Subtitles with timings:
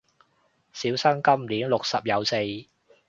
[0.73, 2.35] 小生今年六十有四